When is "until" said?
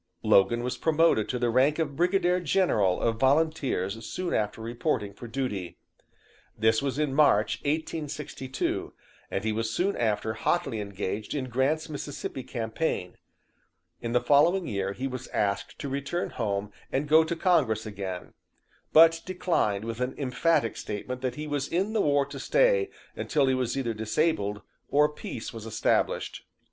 23.15-23.45